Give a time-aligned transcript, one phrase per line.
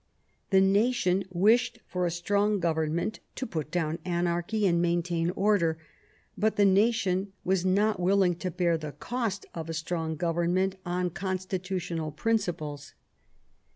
[0.49, 5.77] The nation wished for a strong government to put down anarchy and main tain order;
[6.35, 11.11] but the nation was not willing to bear the cost of a strong government on
[11.11, 12.95] constitutional princi ples.